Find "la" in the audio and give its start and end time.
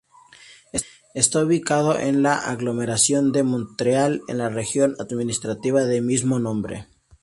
2.23-2.33, 4.39-4.49